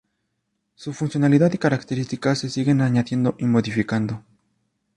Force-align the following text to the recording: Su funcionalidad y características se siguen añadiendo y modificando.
Su 0.73 0.93
funcionalidad 0.93 1.53
y 1.53 1.59
características 1.59 2.39
se 2.39 2.49
siguen 2.49 2.81
añadiendo 2.81 3.35
y 3.37 3.45
modificando. 3.45 4.23